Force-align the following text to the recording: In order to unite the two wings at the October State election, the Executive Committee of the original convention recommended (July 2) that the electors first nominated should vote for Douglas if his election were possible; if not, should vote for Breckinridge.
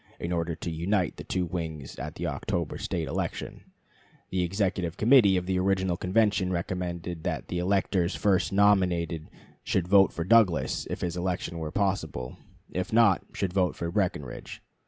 In 0.19 0.31
order 0.31 0.55
to 0.55 0.71
unite 0.71 1.17
the 1.17 1.23
two 1.23 1.45
wings 1.45 1.95
at 1.99 2.15
the 2.15 2.25
October 2.25 2.79
State 2.79 3.07
election, 3.07 3.61
the 4.31 4.41
Executive 4.41 4.97
Committee 4.97 5.37
of 5.37 5.45
the 5.45 5.59
original 5.59 5.95
convention 5.95 6.51
recommended 6.51 7.19
(July 7.23 7.35
2) 7.35 7.35
that 7.35 7.47
the 7.49 7.59
electors 7.59 8.15
first 8.15 8.51
nominated 8.51 9.27
should 9.63 9.87
vote 9.87 10.11
for 10.11 10.23
Douglas 10.23 10.87
if 10.89 11.01
his 11.01 11.15
election 11.15 11.59
were 11.59 11.69
possible; 11.69 12.35
if 12.71 12.91
not, 12.91 13.21
should 13.33 13.53
vote 13.53 13.75
for 13.75 13.91
Breckinridge. 13.91 14.63